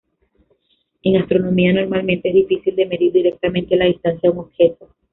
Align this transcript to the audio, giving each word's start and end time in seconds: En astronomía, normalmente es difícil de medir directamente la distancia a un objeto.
En 1.03 1.15
astronomía, 1.15 1.73
normalmente 1.73 2.29
es 2.29 2.33
difícil 2.33 2.75
de 2.75 2.87
medir 2.87 3.11
directamente 3.13 3.75
la 3.75 3.85
distancia 3.85 4.29
a 4.29 4.31
un 4.33 4.39
objeto. 4.39 4.89